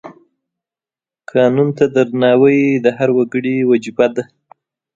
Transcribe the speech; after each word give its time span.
قانون 1.31 1.67
ته 1.77 1.83
درناوی 1.95 2.59
د 2.85 2.87
هر 2.97 3.09
وګړي 3.17 3.55
وجیبه 3.71 4.07
ده. 4.15 4.23